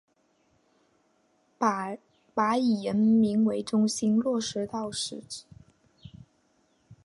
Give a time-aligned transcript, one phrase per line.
[1.59, 4.39] 把以人民为中心落
[4.71, 5.45] 到实处